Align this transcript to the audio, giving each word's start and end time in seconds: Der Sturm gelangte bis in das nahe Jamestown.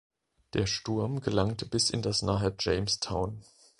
Der 0.53 0.65
Sturm 0.65 1.19
gelangte 1.21 1.67
bis 1.67 1.91
in 1.91 2.01
das 2.01 2.23
nahe 2.23 2.55
Jamestown. 2.59 3.43